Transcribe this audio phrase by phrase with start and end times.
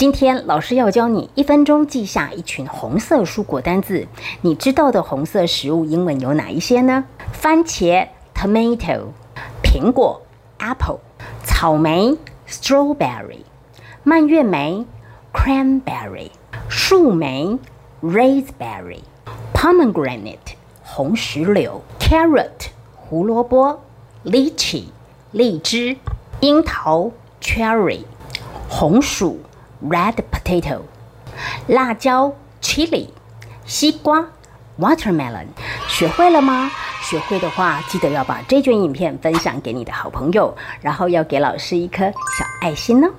[0.00, 4.08] 今天老师要教你一分钟记下一群红色蔬果单字。
[4.40, 7.04] 你知道的红色食物英文有哪一些呢？
[7.34, 9.08] 番茄 （tomato）、
[9.62, 10.22] 苹果
[10.56, 11.00] （apple）、
[11.44, 12.16] 草莓
[12.48, 13.42] （strawberry）、
[14.02, 14.86] 蔓越莓
[15.34, 16.30] （cranberry）、
[16.70, 17.58] 树莓
[18.02, 19.00] （raspberry）、
[19.52, 23.82] pomegranate（ 红石榴）、carrot（ 胡萝卜）、
[24.24, 24.84] lychee（
[25.32, 25.98] 荔枝）、
[26.40, 27.10] 樱桃
[27.42, 28.00] （cherry）、
[28.66, 29.38] 红薯。
[29.88, 30.80] Red potato，
[31.68, 33.08] 辣椒 chili，
[33.64, 34.24] 西瓜
[34.78, 35.46] watermelon，
[35.88, 36.70] 学会了吗？
[37.02, 43.10] 学会的话，记得要把这卷影片分享给你的好朋友，然后要给老师一颗小爱心哦。